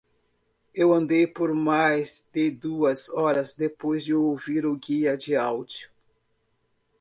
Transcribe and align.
Eu 0.73 0.91
andei 0.93 1.27
por 1.27 1.53
mais 1.53 2.25
de 2.33 2.49
duas 2.49 3.07
horas 3.07 3.53
depois 3.53 4.03
de 4.03 4.15
ouvir 4.15 4.65
o 4.65 4.75
guia 4.75 5.15
de 5.15 5.35
áudio. 5.35 5.91